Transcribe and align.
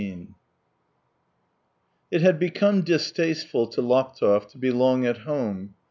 XIV 0.01 0.27
It 2.09 2.21
had 2.23 2.39
become 2.39 2.81
distasteful 2.81 3.67
to 3.67 3.83
Laptev 3.83 4.47
to 4.49 4.57
be 4.57 4.71
long 4.71 5.05
at 5.05 5.19
home. 5.19 5.75